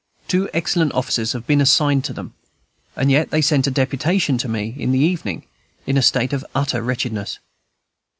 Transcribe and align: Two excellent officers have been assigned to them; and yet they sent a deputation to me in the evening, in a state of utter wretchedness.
Two 0.27 0.49
excellent 0.51 0.95
officers 0.95 1.33
have 1.33 1.45
been 1.45 1.61
assigned 1.61 2.03
to 2.05 2.11
them; 2.13 2.33
and 2.95 3.11
yet 3.11 3.29
they 3.29 3.39
sent 3.39 3.67
a 3.67 3.69
deputation 3.69 4.35
to 4.39 4.47
me 4.49 4.73
in 4.75 4.91
the 4.91 4.97
evening, 4.97 5.45
in 5.85 5.95
a 5.95 6.01
state 6.01 6.33
of 6.33 6.43
utter 6.55 6.81
wretchedness. 6.81 7.37